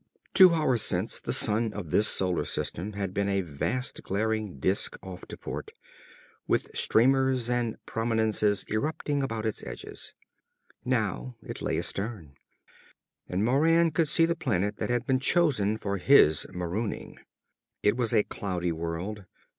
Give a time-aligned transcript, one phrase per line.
[0.33, 4.97] Two hours since, the sun of this solar system had been a vast glaring disk
[5.03, 5.69] off to port,
[6.47, 10.15] with streamers and prominences erupting about its edges.
[10.83, 12.33] Now it lay astern,
[13.29, 17.19] and Moran could see the planet that had been chosen for his marooning.
[17.83, 19.25] It was a cloudy world.